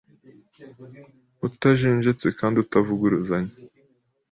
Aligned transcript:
utajenjetse 1.47 2.27
kandi 2.39 2.55
utavuguruzanya 2.65 3.53